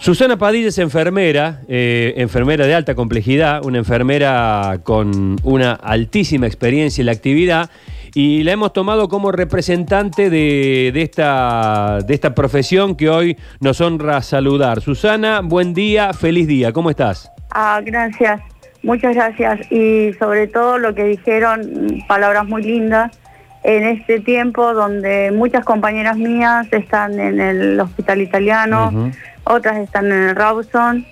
Susana 0.00 0.38
Padilla 0.38 0.68
es 0.68 0.78
enfermera, 0.78 1.60
eh, 1.68 2.14
enfermera 2.16 2.66
de 2.66 2.74
alta 2.74 2.94
complejidad, 2.94 3.62
una 3.66 3.76
enfermera 3.76 4.80
con 4.82 5.36
una 5.44 5.74
altísima 5.74 6.46
experiencia 6.46 7.02
en 7.02 7.06
la 7.06 7.12
actividad 7.12 7.68
y 8.14 8.42
la 8.42 8.52
hemos 8.52 8.72
tomado 8.72 9.10
como 9.10 9.30
representante 9.30 10.30
de, 10.30 10.90
de 10.94 11.02
esta, 11.02 11.98
de 11.98 12.14
esta 12.14 12.34
profesión 12.34 12.96
que 12.96 13.10
hoy 13.10 13.36
nos 13.60 13.82
honra 13.82 14.22
saludar. 14.22 14.80
Susana, 14.80 15.42
buen 15.44 15.74
día, 15.74 16.14
feliz 16.14 16.46
día, 16.46 16.72
¿cómo 16.72 16.88
estás? 16.88 17.30
Ah, 17.50 17.82
gracias, 17.84 18.40
muchas 18.82 19.14
gracias 19.14 19.70
y 19.70 20.14
sobre 20.14 20.46
todo 20.46 20.78
lo 20.78 20.94
que 20.94 21.04
dijeron, 21.04 22.02
palabras 22.08 22.46
muy 22.46 22.62
lindas 22.62 23.20
en 23.62 23.84
este 23.84 24.20
tiempo 24.20 24.72
donde 24.72 25.30
muchas 25.30 25.64
compañeras 25.64 26.16
mías 26.16 26.66
están 26.70 27.20
en 27.20 27.38
el 27.38 27.78
hospital 27.78 28.22
italiano. 28.22 29.12
Otras 29.50 29.78
están 29.78 30.06
en 30.06 30.28
el 30.28 30.36
Rawson, 30.36 31.06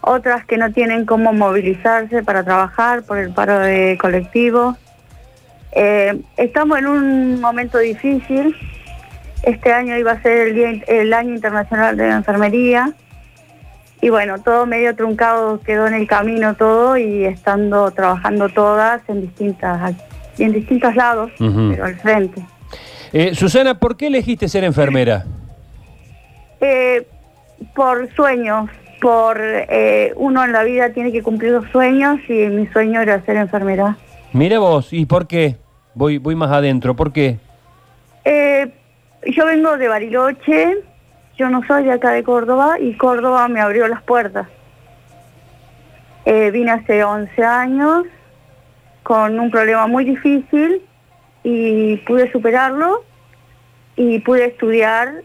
otras 0.00 0.44
que 0.44 0.56
no 0.56 0.72
tienen 0.72 1.06
cómo 1.06 1.32
movilizarse 1.32 2.22
para 2.22 2.44
trabajar 2.44 3.02
por 3.02 3.18
el 3.18 3.32
paro 3.32 3.58
de 3.58 3.98
colectivo. 4.00 4.76
Eh, 5.72 6.20
estamos 6.36 6.78
en 6.78 6.86
un 6.86 7.40
momento 7.40 7.78
difícil. 7.78 8.54
Este 9.42 9.72
año 9.72 9.96
iba 9.98 10.12
a 10.12 10.22
ser 10.22 10.48
el, 10.48 10.54
día, 10.54 10.70
el 10.86 11.12
año 11.12 11.34
internacional 11.34 11.96
de 11.96 12.08
la 12.08 12.16
enfermería. 12.16 12.92
Y 14.00 14.10
bueno, 14.10 14.40
todo 14.40 14.66
medio 14.66 14.94
truncado 14.94 15.60
quedó 15.60 15.86
en 15.86 15.94
el 15.94 16.06
camino 16.06 16.54
todo 16.54 16.96
y 16.96 17.24
estando 17.24 17.90
trabajando 17.90 18.48
todas 18.50 19.00
en 19.08 19.22
distintas 19.22 19.94
en 20.36 20.52
distintos 20.52 20.94
lados, 20.96 21.30
pero 21.38 21.84
al 21.84 21.94
frente. 22.00 22.44
Eh, 23.12 23.34
Susana, 23.34 23.78
¿por 23.78 23.96
qué 23.96 24.08
elegiste 24.08 24.48
ser 24.48 24.64
enfermera? 24.64 25.24
Eh, 26.60 27.06
por 27.74 28.12
sueños, 28.14 28.70
por 29.00 29.38
eh, 29.40 30.12
uno 30.16 30.44
en 30.44 30.52
la 30.52 30.64
vida 30.64 30.92
tiene 30.92 31.12
que 31.12 31.22
cumplir 31.22 31.52
los 31.52 31.68
sueños 31.70 32.20
y 32.28 32.46
mi 32.48 32.66
sueño 32.68 33.00
era 33.00 33.24
ser 33.24 33.36
enfermera. 33.36 33.96
Mira 34.32 34.58
vos, 34.58 34.92
¿y 34.92 35.06
por 35.06 35.26
qué? 35.26 35.56
Voy, 35.94 36.18
voy 36.18 36.34
más 36.34 36.50
adentro, 36.50 36.94
¿por 36.94 37.12
qué? 37.12 37.38
Eh, 38.24 38.72
yo 39.26 39.46
vengo 39.46 39.76
de 39.76 39.88
Bariloche, 39.88 40.78
yo 41.36 41.50
no 41.50 41.62
soy 41.66 41.84
de 41.84 41.92
acá 41.92 42.10
de 42.12 42.22
Córdoba 42.22 42.78
y 42.80 42.96
Córdoba 42.96 43.48
me 43.48 43.60
abrió 43.60 43.86
las 43.88 44.02
puertas. 44.02 44.48
Eh, 46.24 46.50
vine 46.50 46.70
hace 46.70 47.04
11 47.04 47.44
años 47.44 48.06
con 49.02 49.38
un 49.38 49.50
problema 49.50 49.86
muy 49.86 50.04
difícil 50.04 50.82
y 51.42 51.98
pude 51.98 52.32
superarlo 52.32 53.04
y 53.96 54.18
pude 54.20 54.46
estudiar, 54.46 55.22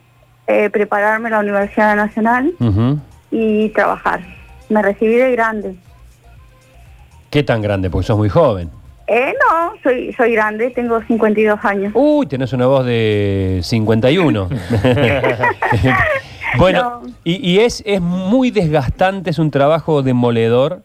eh, 0.50 0.70
prepararme 0.72 1.28
en 1.28 1.34
la 1.34 1.40
Universidad 1.42 1.96
Nacional 1.96 2.54
y 3.30 3.70
trabajar. 3.70 4.22
Me 4.70 4.82
recibí 4.82 5.16
de 5.16 5.32
grande. 5.32 5.76
¿Qué 7.30 7.44
tan 7.44 7.62
grande? 7.62 7.92
Porque 7.92 8.08
sos 8.08 8.18
muy 8.18 8.30
joven. 8.30 8.72
Eh, 9.06 9.34
no, 9.48 9.74
soy, 9.84 10.12
soy 10.14 10.34
grande, 10.34 10.72
tengo 10.72 11.00
52 11.04 11.64
años. 11.64 11.92
Uy, 11.96 12.26
tenés 12.26 12.52
una 12.54 12.66
voz 12.66 12.86
de 12.86 13.60
51. 13.64 14.50
bueno, 16.58 17.02
No. 17.04 17.12
y, 17.24 17.50
y 17.52 17.60
es, 17.60 17.84
es 17.86 18.02
muy 18.02 18.52
desgastante, 18.52 19.30
es 19.30 19.40
un 19.40 19.52
trabajo 19.52 20.02
demoledor. 20.02 20.84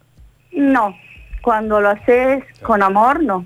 No, 0.52 0.94
cuando 1.42 1.80
lo 1.80 1.90
haces 1.90 2.44
con 2.62 2.82
amor, 2.82 3.22
no. 3.22 3.44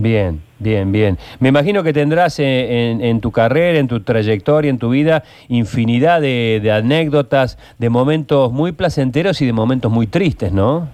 Bien, 0.00 0.40
bien, 0.60 0.92
bien. 0.92 1.18
Me 1.40 1.48
imagino 1.48 1.82
que 1.82 1.92
tendrás 1.92 2.38
en, 2.38 2.46
en- 2.46 3.00
en 3.02 3.20
tu 3.20 3.32
carrera, 3.32 3.78
en 3.80 3.88
tu 3.88 4.00
trayectoria, 4.00 4.70
en 4.70 4.78
tu 4.78 4.90
vida, 4.90 5.24
infinidad 5.48 6.20
de, 6.20 6.60
de 6.62 6.70
anécdotas, 6.70 7.58
de 7.78 7.90
momentos 7.90 8.52
muy 8.52 8.70
placenteros 8.72 9.40
y 9.42 9.46
de 9.46 9.52
momentos 9.52 9.90
muy 9.90 10.06
tristes, 10.06 10.52
¿no? 10.52 10.88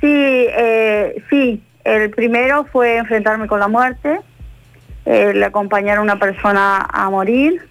Sí, 0.00 0.08
eh, 0.10 1.22
sí. 1.30 1.62
El 1.84 2.10
primero 2.10 2.64
fue 2.72 2.96
enfrentarme 2.96 3.46
con 3.46 3.60
la 3.60 3.68
muerte, 3.68 4.18
el 5.04 5.42
acompañar 5.42 5.98
a 5.98 6.00
una 6.02 6.18
persona 6.18 6.78
a 6.92 7.08
morir, 7.08 7.62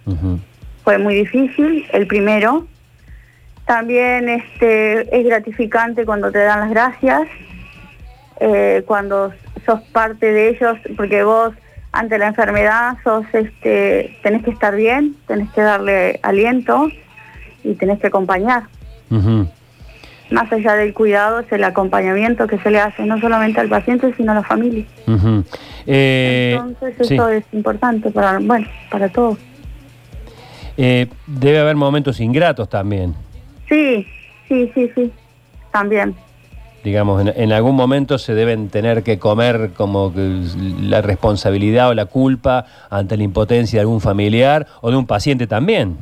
fue 0.84 0.98
muy 0.98 1.14
difícil, 1.14 1.86
el 1.92 2.08
primero. 2.08 2.66
También 3.66 4.30
este, 4.30 5.16
es 5.16 5.26
gratificante 5.26 6.06
cuando 6.06 6.32
te 6.32 6.40
dan 6.40 6.62
las 6.62 6.70
gracias, 6.72 7.22
eh, 8.40 8.84
cuando 8.88 9.32
sos 9.66 9.82
parte 9.92 10.32
de 10.32 10.50
ellos, 10.50 10.78
porque 10.96 11.24
vos 11.24 11.54
ante 11.92 12.18
la 12.18 12.28
enfermedad 12.28 12.98
sos, 13.04 13.26
este, 13.34 14.16
tenés 14.22 14.44
que 14.44 14.52
estar 14.52 14.76
bien, 14.76 15.16
tenés 15.28 15.50
que 15.52 15.62
darle 15.62 16.20
aliento 16.22 16.90
y 17.64 17.74
tenés 17.74 18.00
que 18.00 18.08
acompañar. 18.08 18.64
Más 20.30 20.52
allá 20.52 20.76
del 20.76 20.94
cuidado 20.94 21.40
es 21.40 21.52
el 21.52 21.64
acompañamiento 21.64 22.46
que 22.46 22.60
se 22.60 22.70
le 22.70 22.80
hace 22.80 23.04
no 23.04 23.20
solamente 23.20 23.60
al 23.60 23.70
paciente 23.70 24.14
sino 24.16 24.32
a 24.32 24.36
la 24.36 24.44
familia. 24.44 24.86
Eh, 25.88 26.60
Entonces 26.60 27.08
sí. 27.08 27.16
eso 27.16 27.30
es 27.30 27.44
importante 27.52 28.12
para 28.12 28.38
bueno 28.38 28.68
para 28.92 29.10
todos. 29.10 29.40
Eh, 30.78 31.08
debe 31.26 31.60
haber 31.60 31.76
momentos 31.76 32.20
ingratos 32.20 32.70
también. 32.70 33.16
Sí, 33.68 34.06
sí, 34.48 34.72
sí, 34.76 34.92
sí, 34.94 35.12
también. 35.72 36.16
Digamos, 36.84 37.22
en, 37.22 37.34
en 37.36 37.52
algún 37.52 37.76
momento 37.76 38.18
se 38.18 38.34
deben 38.34 38.70
tener 38.70 39.04
que 39.04 39.20
comer 39.20 39.72
como 39.76 40.14
que 40.14 40.42
la 40.82 41.02
responsabilidad 41.02 41.90
o 41.90 41.94
la 41.94 42.06
culpa 42.06 42.66
ante 42.90 43.18
la 43.18 43.24
impotencia 43.24 43.78
de 43.78 43.82
algún 43.82 44.02
familiar 44.02 44.68
o 44.82 44.92
de 44.92 44.98
un 44.98 45.06
paciente 45.06 45.48
también. 45.48 45.98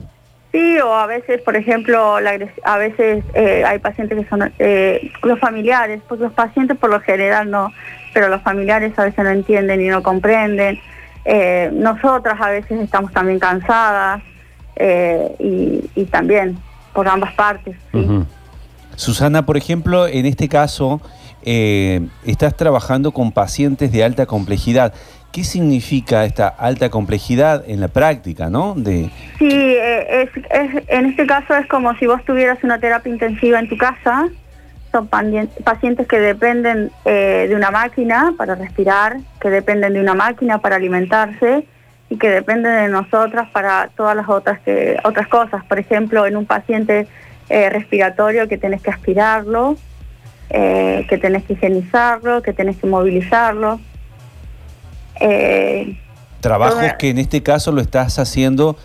Sí, 0.52 0.80
o 0.80 0.94
a 0.94 1.06
veces, 1.06 1.42
por 1.42 1.56
ejemplo, 1.56 2.20
la 2.20 2.38
a 2.64 2.78
veces 2.78 3.24
eh, 3.34 3.64
hay 3.66 3.80
pacientes 3.80 4.18
que 4.18 4.30
son 4.30 4.52
eh, 4.60 5.12
los 5.24 5.40
familiares, 5.40 6.02
porque 6.08 6.24
los 6.24 6.34
pacientes 6.34 6.78
por 6.78 6.90
lo 6.90 7.00
general 7.02 7.52
no, 7.52 7.72
pero 8.14 8.30
los 8.30 8.42
familiares 8.42 8.98
a 8.98 9.04
veces 9.04 9.24
no 9.24 9.30
entienden 9.30 9.82
y 9.82 9.88
no 9.90 10.02
comprenden. 10.02 10.80
Eh, 11.26 11.70
nosotras 11.74 12.40
a 12.40 12.50
veces 12.50 12.80
estamos 12.80 13.12
también 13.12 13.40
cansadas 13.40 14.24
eh, 14.78 15.36
y, 15.40 15.90
y 15.94 16.06
también 16.06 16.58
por 16.94 17.08
ambas 17.08 17.34
partes. 17.34 17.76
sí. 17.92 18.08
Susana, 19.02 19.46
por 19.46 19.58
ejemplo, 19.58 20.08
en 20.08 20.25
este 20.25 20.50
caso, 20.50 21.00
eh, 21.44 22.02
estás 22.25 22.58
trabajando 22.58 23.12
con 23.12 23.31
pacientes 23.31 23.91
de 23.91 24.03
alta 24.03 24.25
complejidad. 24.25 24.91
¿Qué 25.31 25.44
significa 25.44 26.25
esta 26.25 26.47
alta 26.47 26.90
complejidad 26.90 27.63
en 27.68 27.80
la 27.80 27.90
práctica, 27.90 28.50
no? 28.50 28.74
De, 28.75 29.12
Sí, 29.38 29.47
eh, 29.52 30.24
es, 30.24 30.30
es- 30.50 30.84
en 30.88 31.06
este 31.06 31.28
caso 31.28 31.56
es 31.56 31.68
como 31.68 31.94
si 32.00 32.07
vos 32.07 32.24
tuvieras 32.25 32.57
una 32.63 32.80
terapia 32.80 33.12
intensiva 33.13 33.59
en 33.59 33.69
tu 33.69 33.78
casa. 33.78 34.28
Son 34.91 35.07
pacientes 35.63 36.07
que 36.07 36.19
dependen 36.19 36.90
eh, 37.06 37.46
de 37.47 37.56
una 37.56 37.69
máquina 37.69 38.34
para 38.36 38.56
respirar, 38.56 39.18
que 39.40 39.52
dependen 39.52 39.94
de 39.94 40.02
una 40.02 40.16
máquina 40.16 40.57
para 40.59 40.78
alimentarse 40.78 41.68
y 42.09 42.18
que 42.18 42.30
dependen 42.31 42.74
de 42.86 42.88
nosotras 42.88 43.47
para 43.52 43.90
todas 43.96 44.16
las 44.16 44.28
otras 44.28 44.59
otras 45.03 45.28
cosas. 45.28 45.63
Por 45.66 45.78
ejemplo, 45.78 46.25
en 46.25 46.36
un 46.36 46.47
paciente 46.47 47.06
eh, 47.50 47.69
respiratorio 47.69 48.47
que 48.47 48.58
tenés 48.58 48.81
que 48.81 48.90
aspirarlo, 48.91 49.78
eh, 50.50 51.06
que 51.09 51.18
tenés 51.18 51.44
que 51.44 51.53
higienizarlo, 51.53 52.41
que 52.41 52.53
tenés 52.53 52.78
que 52.78 52.88
movilizarlo. 52.88 53.80
Eh, 55.19 55.97
trabajos 56.41 56.75
Toda- 56.80 56.97
que 56.97 57.09
en 57.09 57.18
este 57.18 57.41
caso 57.44 57.72
lo 57.72 57.81
estás 57.81 58.19
haciendo 58.19 58.78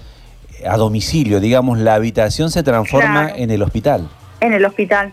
a 0.66 0.76
domicilio, 0.76 1.40
digamos, 1.40 1.78
la 1.78 1.94
habitación 1.94 2.50
se 2.50 2.62
transforma 2.62 3.26
Claro. 3.26 3.34
en 3.36 3.50
el 3.50 3.62
hospital. 3.62 4.08
En 4.40 4.52
el 4.52 4.64
hospital. 4.64 5.12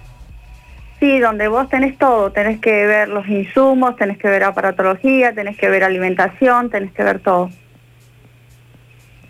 Sí, 0.99 1.19
donde 1.19 1.47
vos 1.47 1.69
tenés 1.69 1.97
todo, 1.97 2.31
tenés 2.31 2.59
que 2.59 2.85
ver 2.85 3.07
los 3.07 3.27
insumos, 3.27 3.95
tenés 3.95 4.17
que 4.17 4.27
ver 4.27 4.43
aparatología, 4.43 5.33
tenés 5.33 5.57
que 5.57 5.69
ver 5.69 5.83
alimentación, 5.83 6.69
tenés 6.69 6.91
que 6.91 7.03
ver 7.03 7.19
todo. 7.19 7.49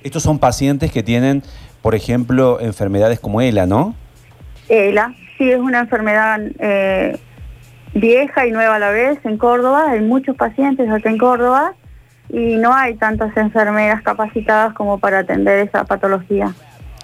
Estos 0.03 0.24
son 0.24 0.40
pacientes 0.40 0.91
que 0.91 1.03
tienen, 1.03 1.44
por 1.81 1.94
ejemplo, 1.94 2.59
enfermedades 2.59 3.19
como 3.19 3.41
ELA, 3.41 3.66
¿no? 3.66 3.96
ELA, 4.69 5.14
sí, 5.38 5.49
es 5.52 5.59
una 5.59 5.79
enfermedad 5.79 6.40
eh, 6.59 7.17
vieja 7.94 8.46
y 8.46 8.52
nueva 8.52 8.76
a 8.76 8.79
la 8.79 8.91
vez 8.91 9.20
en 9.23 9.38
Córdoba, 9.38 9.91
hay 9.91 10.02
muchos 10.02 10.35
pacientes 10.35 10.90
acá 10.90 11.09
en 11.09 11.17
Córdoba 11.17 11.73
y 12.29 12.55
no 12.58 12.73
hay 12.73 12.96
tantas 12.96 13.35
enfermeras 13.35 14.02
capacitadas 14.03 14.73
como 14.73 14.99
para 14.99 15.20
atender 15.20 15.67
esa 15.67 15.84
patología. 15.85 16.53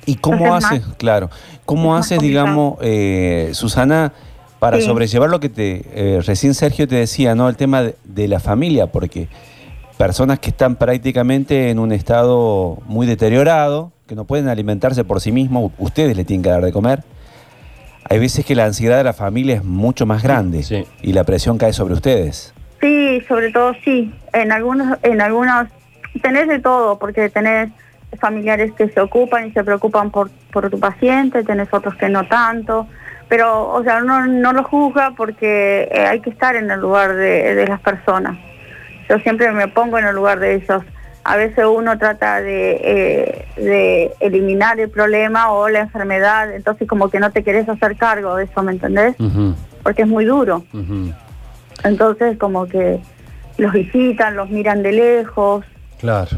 ¿Y 0.06 0.18
cómo 0.18 0.54
haces, 0.54 0.84
claro, 0.98 1.32
cómo 1.66 1.96
haces, 1.96 2.20
digamos, 2.20 2.78
eh, 2.82 3.50
Susana, 3.54 4.14
para 4.60 4.78
Sí. 4.78 4.84
sobrellevar 4.84 5.30
lo 5.30 5.40
que 5.40 5.50
te, 5.50 5.84
eh, 5.94 6.22
recién 6.26 6.54
Sergio 6.54 6.88
te 6.88 6.96
decía, 6.96 7.34
¿no? 7.34 7.50
El 7.50 7.56
tema 7.58 7.82
de, 7.82 7.96
de 8.04 8.28
la 8.28 8.40
familia, 8.40 8.88
porque 8.88 9.28
personas 9.98 10.40
que 10.40 10.50
están 10.52 10.76
prácticamente 10.76 11.72
en 11.72 11.80
un 11.80 11.92
estado 11.92 12.78
muy 12.86 13.08
deteriorado, 13.08 13.92
que 14.08 14.14
no 14.16 14.26
pueden 14.26 14.48
alimentarse 14.48 15.04
por 15.04 15.22
sí 15.22 15.32
mismos, 15.32 15.72
ustedes 15.80 16.16
le 16.16 16.24
tienen 16.24 16.44
que 16.44 16.50
dar 16.50 16.64
de 16.64 16.72
comer. 16.72 17.04
Hay 18.10 18.20
veces 18.20 18.46
que 18.46 18.56
la 18.56 18.66
ansiedad 18.66 18.98
de 18.98 19.04
la 19.04 19.14
familia 19.14 19.56
es 19.56 19.64
mucho 19.64 20.06
más 20.06 20.22
grande 20.24 20.64
Sí. 20.64 20.86
y 21.02 21.14
la 21.14 21.24
presión 21.24 21.58
cae 21.58 21.74
sobre 21.74 21.94
ustedes. 21.96 22.54
Sí, 22.82 23.22
sobre 23.28 23.52
todo 23.52 23.74
sí. 23.84 24.14
En 24.34 24.52
algunos, 24.52 24.98
en 25.04 25.22
algunos 25.22 25.68
tenés 26.22 26.48
de 26.48 26.60
todo, 26.60 27.00
porque 27.00 27.30
tenés 27.30 27.70
familiares 28.20 28.72
que 28.74 28.90
se 28.90 29.00
ocupan 29.02 29.48
y 29.48 29.52
se 29.52 29.64
preocupan 29.64 30.12
por, 30.12 30.30
por 30.52 30.70
tu 30.70 30.80
paciente, 30.80 31.44
tenés 31.44 31.68
otros 31.74 31.96
que 31.96 32.08
no 32.08 32.26
tanto, 32.28 32.88
pero, 33.28 33.70
o 33.70 33.84
sea, 33.84 33.98
uno 34.04 34.26
no 34.28 34.54
lo 34.54 34.64
juzga 34.64 35.12
porque 35.18 35.90
eh, 35.92 36.06
hay 36.06 36.22
que 36.22 36.30
estar 36.30 36.56
en 36.56 36.70
el 36.70 36.80
lugar 36.80 37.16
de, 37.16 37.56
de 37.56 37.68
las 37.68 37.82
personas. 37.82 38.38
Yo 39.10 39.18
siempre 39.20 39.52
me 39.52 39.68
pongo 39.68 39.98
en 39.98 40.06
el 40.06 40.16
lugar 40.16 40.40
de 40.40 40.56
ellos. 40.56 40.84
A 41.28 41.38
veces 41.38 41.66
uno 41.66 41.98
trata 41.98 42.40
de, 42.40 42.80
eh, 42.84 43.46
de 43.58 44.12
eliminar 44.20 44.80
el 44.80 44.90
problema 44.90 45.52
o 45.52 45.68
la 45.70 45.80
enfermedad, 45.80 46.54
entonces 46.54 46.88
como 46.88 47.10
que 47.10 47.20
no 47.20 47.32
te 47.32 47.44
querés 47.44 47.68
hacer 47.68 47.98
cargo 47.98 48.36
de 48.36 48.44
eso, 48.44 48.62
¿me 48.62 48.72
entendés? 48.72 49.16
Porque 49.82 50.04
es 50.04 50.08
muy 50.08 50.24
duro. 50.26 50.64
Entonces 51.84 52.38
como 52.38 52.68
que 52.68 53.00
los 53.58 53.74
visitan, 53.74 54.36
los 54.36 54.50
miran 54.52 54.84
de 54.84 54.92
lejos, 54.92 55.66
Claro. 56.00 56.38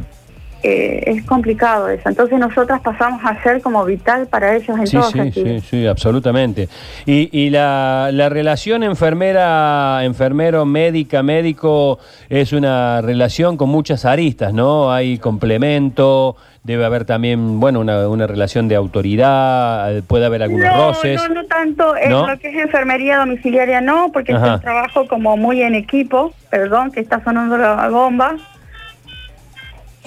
Eh, 0.63 1.03
es 1.05 1.23
complicado 1.25 1.87
eso. 1.87 2.09
Entonces 2.09 2.39
nosotras 2.39 2.81
pasamos 2.81 3.21
a 3.23 3.41
ser 3.43 3.61
como 3.61 3.85
vital 3.85 4.27
para 4.27 4.55
ellos 4.55 4.77
en 4.77 4.87
Sí, 4.87 4.97
todo 4.97 5.11
sí, 5.11 5.31
sí, 5.31 5.59
sí, 5.61 5.87
absolutamente. 5.87 6.67
Y, 7.05 7.29
y 7.31 7.49
la, 7.49 8.09
la 8.11 8.29
relación 8.29 8.83
enfermera, 8.83 10.03
enfermero, 10.03 10.65
médica, 10.65 11.23
médico 11.23 11.99
es 12.29 12.53
una 12.53 13.01
relación 13.01 13.57
con 13.57 13.69
muchas 13.69 14.05
aristas, 14.05 14.53
¿no? 14.53 14.91
Hay 14.91 15.17
complemento, 15.19 16.35
debe 16.63 16.85
haber 16.85 17.05
también, 17.05 17.59
bueno, 17.59 17.79
una, 17.79 18.07
una 18.09 18.27
relación 18.27 18.67
de 18.67 18.75
autoridad, 18.75 20.03
puede 20.03 20.25
haber 20.25 20.43
algunos 20.43 20.67
no, 20.67 20.87
roces. 20.89 21.21
no, 21.21 21.35
no 21.35 21.45
tanto. 21.45 21.95
En 21.95 22.09
¿No? 22.09 22.27
lo 22.27 22.37
que 22.39 22.49
es 22.49 22.55
enfermería 22.55 23.17
domiciliaria 23.17 23.79
no, 23.79 24.11
porque 24.11 24.33
es 24.33 24.37
un 24.37 24.59
trabajo 24.59 25.07
como 25.07 25.37
muy 25.37 25.61
en 25.61 25.75
equipo. 25.75 26.33
Perdón, 26.49 26.91
que 26.91 26.99
está 26.99 27.23
sonando 27.23 27.57
la 27.57 27.87
bomba. 27.89 28.35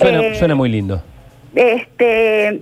Suena, 0.01 0.21
Eh, 0.21 0.35
suena 0.37 0.55
muy 0.55 0.71
lindo. 0.71 1.03
Este, 1.55 2.61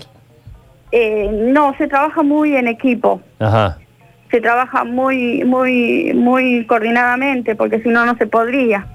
eh, 0.91 1.31
no, 1.33 1.75
se 1.77 1.87
trabaja 1.87 2.23
muy 2.23 2.57
en 2.57 2.67
equipo. 2.67 3.21
Ajá. 3.39 3.79
Se 4.31 4.41
trabaja 4.41 4.85
muy, 4.85 5.45
muy, 5.45 6.13
muy 6.15 6.67
coordinadamente, 6.67 7.55
porque 7.55 7.81
si 7.81 7.89
no, 7.89 8.05
no 8.05 8.17
se 8.17 8.27
podría 8.27 8.87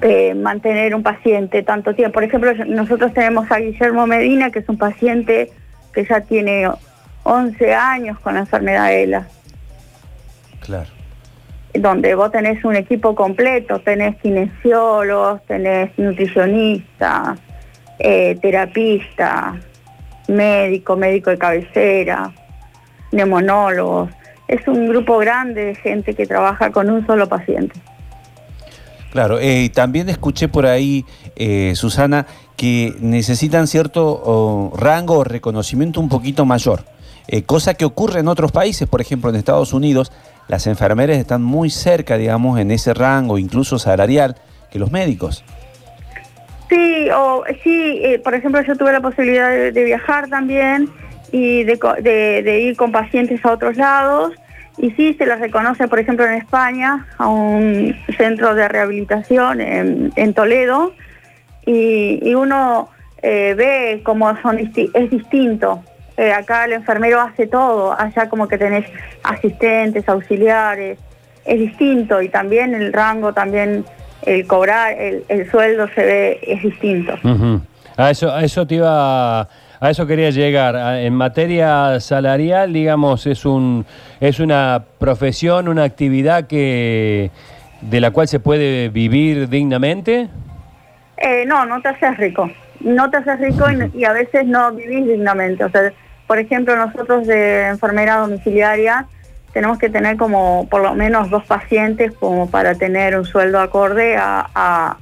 eh, 0.00 0.34
mantener 0.34 0.94
un 0.94 1.02
paciente 1.02 1.62
tanto 1.62 1.94
tiempo. 1.94 2.14
Por 2.14 2.24
ejemplo, 2.24 2.52
nosotros 2.66 3.12
tenemos 3.12 3.50
a 3.50 3.58
Guillermo 3.58 4.06
Medina, 4.06 4.50
que 4.50 4.60
es 4.60 4.68
un 4.68 4.78
paciente 4.78 5.52
que 5.92 6.04
ya 6.04 6.22
tiene 6.22 6.68
11 7.24 7.74
años 7.74 8.18
con 8.20 8.34
la 8.34 8.40
enfermedad 8.40 8.88
de 8.88 9.02
ELA. 9.04 9.26
Claro. 10.60 11.01
Donde 11.74 12.14
vos 12.14 12.30
tenés 12.30 12.64
un 12.64 12.76
equipo 12.76 13.14
completo, 13.14 13.80
tenés 13.80 14.16
kinesiólogos, 14.20 15.42
tenés 15.46 15.90
nutricionistas, 15.98 17.38
eh, 17.98 18.36
terapistas, 18.42 19.54
médico, 20.28 20.96
médico 20.96 21.30
de 21.30 21.38
cabecera, 21.38 22.32
neumonólogos. 23.10 24.10
Es 24.48 24.66
un 24.68 24.88
grupo 24.88 25.18
grande 25.18 25.64
de 25.64 25.74
gente 25.74 26.14
que 26.14 26.26
trabaja 26.26 26.70
con 26.70 26.90
un 26.90 27.06
solo 27.06 27.26
paciente. 27.28 27.80
Claro, 29.10 29.38
eh, 29.38 29.70
también 29.70 30.08
escuché 30.08 30.48
por 30.48 30.66
ahí, 30.66 31.04
eh, 31.36 31.72
Susana, 31.74 32.26
que 32.56 32.94
necesitan 33.00 33.66
cierto 33.66 34.72
rango 34.76 35.18
o 35.18 35.24
reconocimiento 35.24 36.00
un 36.00 36.08
poquito 36.08 36.44
mayor, 36.44 36.84
Eh, 37.28 37.44
cosa 37.44 37.74
que 37.74 37.84
ocurre 37.84 38.20
en 38.20 38.28
otros 38.28 38.50
países, 38.50 38.88
por 38.88 39.00
ejemplo 39.00 39.30
en 39.30 39.36
Estados 39.36 39.72
Unidos, 39.72 40.10
las 40.48 40.66
enfermeras 40.66 41.16
están 41.16 41.42
muy 41.42 41.70
cerca, 41.70 42.16
digamos, 42.16 42.58
en 42.58 42.70
ese 42.70 42.94
rango, 42.94 43.38
incluso 43.38 43.78
salarial, 43.78 44.36
que 44.70 44.78
los 44.78 44.90
médicos. 44.90 45.44
Sí, 46.68 47.08
o, 47.14 47.44
sí 47.62 48.00
eh, 48.02 48.18
por 48.18 48.34
ejemplo, 48.34 48.62
yo 48.62 48.76
tuve 48.76 48.92
la 48.92 49.00
posibilidad 49.00 49.50
de, 49.50 49.84
viajar 49.84 50.28
también 50.28 50.88
y 51.30 51.64
de, 51.64 52.60
ir 52.62 52.76
con 52.76 52.92
pacientes 52.92 53.44
a 53.44 53.52
otros 53.52 53.76
lados. 53.76 54.32
Y 54.78 54.90
sí, 54.92 55.14
se 55.18 55.26
les 55.26 55.38
reconoce, 55.38 55.86
por 55.86 55.98
ejemplo, 55.98 56.24
en 56.24 56.32
España, 56.32 57.06
a 57.18 57.28
un 57.28 57.94
centro 58.16 58.54
de 58.54 58.68
rehabilitación 58.68 59.60
en, 59.60 60.34
Toledo, 60.34 60.94
y, 61.66 62.34
uno 62.34 62.88
eh, 63.22 63.54
ve 63.54 64.00
cómo 64.02 64.30
es 64.30 65.10
distinto. 65.10 65.84
Eh, 66.22 66.32
acá 66.32 66.66
el 66.66 66.72
enfermero 66.74 67.20
hace 67.20 67.48
todo, 67.48 67.98
allá 67.98 68.28
como 68.28 68.46
que 68.46 68.56
tenés 68.56 68.84
asistentes, 69.24 70.08
auxiliares, 70.08 70.96
es 71.44 71.58
distinto 71.58 72.22
y 72.22 72.28
también 72.28 72.74
el 72.74 72.92
rango, 72.92 73.32
también 73.32 73.84
el 74.24 74.46
cobrar, 74.46 74.92
el, 74.92 75.24
el 75.28 75.50
sueldo 75.50 75.88
se 75.96 76.04
ve, 76.04 76.38
es 76.46 76.62
distinto. 76.62 77.14
A 77.96 78.10
eso, 78.12 78.32
a 78.32 78.44
eso 78.44 78.64
te 78.64 78.76
iba, 78.76 79.40
a 79.40 79.90
eso 79.90 80.06
quería 80.06 80.30
llegar. 80.30 80.76
A- 80.76 81.00
En 81.02 81.12
materia 81.12 81.98
salarial, 81.98 82.72
digamos, 82.72 83.26
es 83.26 83.44
un, 83.44 83.84
es 84.20 84.38
una 84.38 84.84
profesión, 85.00 85.66
una 85.66 85.82
actividad 85.82 86.46
que 86.46 87.32
de 87.80 88.00
la 88.00 88.12
cual 88.12 88.28
se 88.28 88.38
puede 88.38 88.90
vivir 88.90 89.48
dignamente. 89.48 90.28
Eh, 91.16 91.44
no, 91.48 91.66
no 91.66 91.82
te 91.82 91.88
haces 91.88 92.16
rico. 92.18 92.48
No 92.78 93.10
te 93.10 93.16
haces 93.16 93.40
rico 93.40 93.64
y, 93.70 94.00
y 94.00 94.04
a 94.04 94.12
veces 94.12 94.46
no 94.46 94.70
vivís 94.72 95.04
dignamente. 95.06 95.64
O 95.64 95.70
sea, 95.70 95.92
por 96.32 96.38
ejemplo, 96.38 96.74
nosotros 96.76 97.26
de 97.26 97.66
enfermera 97.66 98.16
domiciliaria 98.16 99.04
tenemos 99.52 99.78
que 99.78 99.90
tener 99.90 100.16
como 100.16 100.66
por 100.70 100.80
lo 100.80 100.94
menos 100.94 101.28
dos 101.28 101.44
pacientes 101.44 102.10
como 102.12 102.48
para 102.50 102.74
tener 102.74 103.18
un 103.18 103.26
sueldo 103.26 103.60
acorde 103.60 104.16
a, 104.16 104.48
a- 104.54 104.96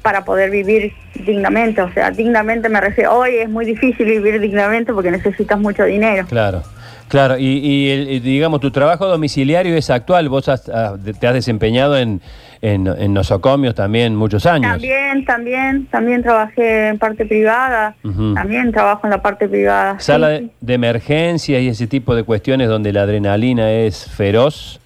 para 0.00 0.24
poder 0.24 0.50
vivir 0.50 0.92
dignamente. 1.26 1.82
O 1.82 1.92
sea, 1.92 2.12
dignamente 2.12 2.68
me 2.68 2.80
refiero, 2.80 3.14
hoy 3.16 3.34
es 3.38 3.48
muy 3.48 3.64
difícil 3.64 4.06
vivir 4.06 4.38
dignamente 4.40 4.92
porque 4.92 5.10
necesitas 5.10 5.58
mucho 5.58 5.84
dinero. 5.86 6.24
Claro, 6.28 6.62
claro. 7.12 7.36
Y, 7.38 7.58
y 7.58 7.90
el- 7.90 8.10
y 8.10 8.20
digamos, 8.20 8.60
tu 8.60 8.70
trabajo 8.70 9.06
domiciliario 9.06 9.76
es 9.76 9.90
actual. 9.90 10.28
Vos 10.30 10.48
has- 10.48 10.68
ah, 10.70 10.96
te 11.20 11.26
has 11.26 11.34
desempeñado 11.34 11.96
en, 11.98 12.22
en, 12.62 12.86
en 12.86 13.12
nosocomios 13.12 13.74
también 13.74 14.16
muchos 14.16 14.46
años. 14.46 14.72
También, 14.72 15.24
también, 15.26 15.86
también 15.90 16.22
trabajé 16.22 16.88
en 16.88 16.98
parte 16.98 17.26
privada, 17.26 17.94
también 18.34 18.72
trabajo 18.72 19.02
en 19.06 19.10
la 19.10 19.20
parte 19.20 19.46
privada. 19.48 20.00
Sala 20.00 20.28
de, 20.30 20.48
de 20.60 20.74
emergencias 20.74 21.60
y 21.60 21.68
ese 21.68 21.86
tipo 21.86 22.14
de 22.16 22.22
cuestiones 22.24 22.68
donde 22.68 22.92
la 22.92 23.02
adrenalina 23.02 23.70
es 23.70 24.06
feroz. 24.10 24.80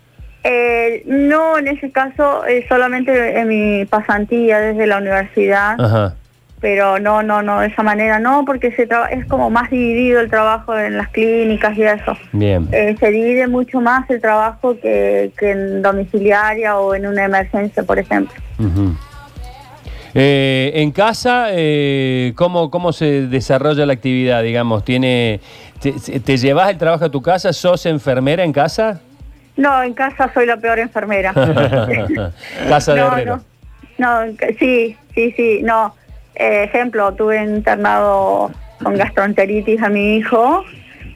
Eh, 0.49 1.02
no, 1.06 1.58
en 1.58 1.69
ese 1.69 1.90
caso, 1.90 2.44
eh, 2.46 2.64
solamente 2.69 3.38
en 3.40 3.49
mi 3.49 3.84
pasantía 3.87 4.61
desde 4.61 4.87
la 4.87 4.99
universidad, 4.99 5.75
Ajá. 5.81 6.14
Pero 6.61 6.99
no, 6.99 7.23
no, 7.23 7.43
no, 7.43 7.61
de 7.61 7.69
esa 7.69 7.82
manera 7.82 8.19
no, 8.19 8.44
porque 8.44 8.73
se 8.73 8.88
es 9.11 9.26
como 9.26 9.50
más 9.50 9.70
dividido 9.70 10.20
el 10.20 10.31
trabajo 10.31 10.76
en 10.76 10.97
las 10.97 11.08
clínicas 11.08 11.76
y 11.76 11.82
eso. 11.82 12.17
Bien. 12.32 12.69
Eh, 12.73 12.97
se 12.99 13.11
divide 13.11 13.47
mucho 13.47 13.81
más 13.81 14.09
el 14.11 14.21
trabajo 14.21 14.78
que, 14.81 15.31
que 15.38 15.50
en 15.50 15.83
domiciliaria 15.83 16.78
o 16.78 16.95
en 16.95 17.07
una 17.07 17.25
emergencia, 17.25 17.83
por 17.83 17.99
ejemplo. 17.99 18.35
Eh, 20.14 20.73
en 20.76 20.92
casa, 20.92 21.49
eh, 21.50 22.33
¿cómo, 22.37 22.71
¿cómo 22.71 22.92
se 22.92 23.26
desarrolla 23.26 23.85
la 23.85 23.92
actividad? 23.92 24.42
Digamos, 24.42 24.83
¿tiene, 24.83 25.40
te, 25.81 25.92
te 25.92 26.37
llevas 26.38 26.71
el 26.71 26.78
trabajo 26.78 27.04
a 27.04 27.11
tu 27.11 27.21
casa? 27.21 27.52
¿Sos 27.52 27.85
enfermera 27.85 28.42
en 28.42 28.52
casa? 28.54 29.02
No, 29.57 29.83
en 29.83 29.92
casa 29.92 30.31
soy 30.33 30.47
la 30.47 30.57
peor 30.57 30.78
enfermera. 30.78 31.33
casa 32.69 32.95
de 32.95 33.00
no, 33.00 33.16
no, 33.25 33.42
no, 33.99 34.37
sí, 34.59 34.97
sí, 35.14 35.33
sí, 35.37 35.61
no. 35.62 35.95
Eh, 36.37 36.64
ejemplo, 36.64 37.12
tuve 37.14 37.43
internado 37.43 38.50
con 38.83 38.95
gastroenteritis 38.97 39.83
a 39.83 39.88
mi 39.88 40.16
hijo 40.16 40.64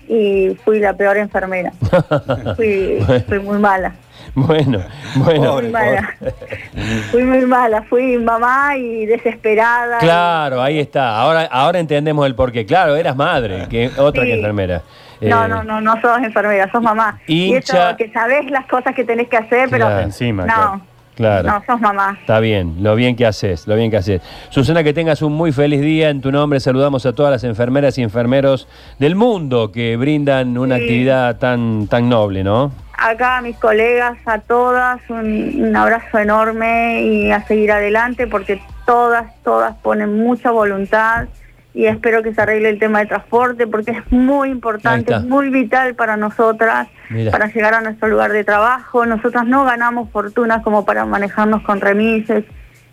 y 0.08 0.56
fui 0.64 0.80
la 0.80 0.94
peor 0.94 1.16
enfermera. 1.18 1.72
Fui, 2.56 2.98
Bueno. 3.06 3.24
fui 3.28 3.38
muy 3.38 3.58
mala, 3.58 3.92
Bueno, 4.34 4.80
bueno. 5.16 5.54
muy 5.60 5.68
mala. 5.70 6.14
Fui 7.10 7.22
muy 7.24 7.44
mala, 7.46 7.82
fui 7.82 8.16
mamá 8.18 8.76
y 8.76 9.04
desesperada. 9.06 9.98
Claro, 9.98 10.62
ahí 10.62 10.78
está. 10.78 11.16
Ahora, 11.20 11.42
ahora 11.50 11.78
entendemos 11.80 12.26
el 12.26 12.34
porqué. 12.34 12.64
Claro, 12.64 12.96
eras 12.96 13.16
madre, 13.16 13.66
que 13.68 13.90
otra 13.98 14.24
que 14.24 14.34
enfermera. 14.34 14.82
No, 15.20 15.44
Eh, 15.44 15.48
no, 15.48 15.62
no, 15.62 15.80
no 15.80 16.00
sos 16.00 16.18
enfermera, 16.22 16.70
sos 16.72 16.82
mamá. 16.82 17.20
Y 17.26 17.54
eso 17.54 17.76
que 17.98 18.10
sabés 18.10 18.50
las 18.50 18.66
cosas 18.66 18.94
que 18.94 19.04
tenés 19.04 19.28
que 19.28 19.36
hacer, 19.36 19.68
pero 19.70 19.86
Claro, 19.86 20.00
encima, 20.00 20.46
no, 20.46 20.54
claro. 20.54 20.80
Claro. 21.20 21.48
no, 21.50 21.62
sos 21.66 21.80
mamá. 21.80 22.16
Está 22.18 22.40
bien, 22.40 22.82
lo 22.82 22.94
bien 22.94 23.14
que 23.14 23.26
haces, 23.26 23.66
lo 23.66 23.76
bien 23.76 23.90
que 23.90 23.98
haces. 23.98 24.22
Susana, 24.48 24.82
que 24.82 24.94
tengas 24.94 25.20
un 25.20 25.34
muy 25.34 25.52
feliz 25.52 25.82
día. 25.82 26.08
En 26.08 26.22
tu 26.22 26.32
nombre 26.32 26.60
saludamos 26.60 27.04
a 27.04 27.12
todas 27.12 27.30
las 27.30 27.44
enfermeras 27.44 27.98
y 27.98 28.02
enfermeros 28.02 28.66
del 28.98 29.16
mundo 29.16 29.70
que 29.70 29.96
brindan 29.98 30.56
una 30.56 30.76
Sí. 30.76 30.82
actividad 30.82 31.36
tan, 31.36 31.86
tan 31.88 32.08
noble, 32.08 32.42
¿no? 32.42 32.72
acá 33.02 33.38
a 33.38 33.40
mis 33.40 33.56
colegas, 33.56 34.18
a 34.26 34.40
todas, 34.40 35.00
un, 35.08 35.64
un 35.64 35.74
abrazo 35.74 36.18
enorme 36.18 37.02
y 37.02 37.30
a 37.30 37.42
seguir 37.46 37.72
adelante 37.72 38.26
porque 38.26 38.60
todas, 38.84 39.24
todas 39.42 39.74
ponen 39.76 40.18
mucha 40.18 40.50
voluntad 40.50 41.26
y 41.72 41.86
espero 41.86 42.22
que 42.22 42.34
se 42.34 42.40
arregle 42.40 42.68
el 42.68 42.78
tema 42.78 43.00
de 43.00 43.06
transporte 43.06 43.66
porque 43.66 43.92
es 43.92 44.12
muy 44.12 44.48
importante, 44.50 45.14
es 45.14 45.22
muy 45.24 45.50
vital 45.50 45.94
para 45.94 46.16
nosotras, 46.16 46.88
Mira. 47.08 47.30
para 47.30 47.46
llegar 47.46 47.74
a 47.74 47.80
nuestro 47.80 48.08
lugar 48.08 48.32
de 48.32 48.42
trabajo. 48.44 49.06
Nosotras 49.06 49.46
no 49.46 49.64
ganamos 49.64 50.10
fortunas 50.10 50.62
como 50.62 50.84
para 50.84 51.04
manejarnos 51.04 51.62
con 51.62 51.80
remises. 51.80 52.44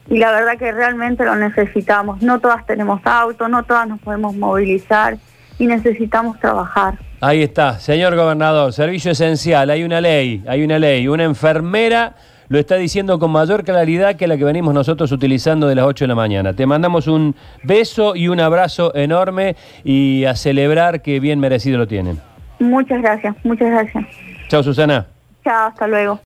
y 0.10 0.20
la 0.20 0.32
verdad 0.32 0.58
que 0.58 0.72
realmente 0.72 1.26
lo 1.26 1.36
necesitamos. 1.36 2.22
No 2.22 2.40
todas 2.40 2.66
tenemos 2.66 3.02
auto, 3.04 3.50
no 3.50 3.64
todas 3.64 3.90
nos 3.90 4.00
podemos 4.00 4.36
movilizar 4.36 5.18
y 5.60 5.68
necesitamos 5.68 6.40
trabajar. 6.40 6.98
Ahí 7.20 7.42
está, 7.42 7.80
señor 7.80 8.16
gobernador, 8.16 8.72
servicio 8.74 9.12
esencial, 9.12 9.70
hay 9.72 9.84
una 9.84 10.00
ley, 10.00 10.44
hay 10.48 10.64
una 10.64 10.78
ley, 10.78 11.08
una 11.08 11.24
enfermera 11.24 12.14
lo 12.50 12.60
está 12.60 12.76
diciendo 12.76 13.20
con 13.20 13.32
mayor 13.32 13.64
claridad 13.64 14.16
que 14.16 14.28
la 14.28 14.38
que 14.38 14.44
venimos 14.44 14.74
nosotros 14.74 15.12
utilizando 15.12 15.68
de 15.68 15.76
las 15.76 15.86
8 15.86 16.06
de 16.06 16.08
la 16.08 16.16
mañana. 16.16 16.54
Te 16.54 16.66
mandamos 16.66 17.08
un 17.08 17.36
beso 17.64 18.16
y 18.16 18.28
un 18.28 18.40
abrazo 18.40 18.94
enorme 18.96 19.56
y 19.84 20.26
a 20.26 20.36
celebrar 20.36 21.02
que 21.02 21.20
bien 21.20 21.40
merecido 21.40 21.78
lo 21.78 21.88
tienen. 21.88 22.20
Muchas 22.60 23.02
gracias, 23.02 23.36
muchas 23.44 23.70
gracias. 23.70 24.06
Chao 24.48 24.64
Susana. 24.64 25.08
Chao, 25.44 25.68
hasta 25.68 25.88
luego. 25.88 26.16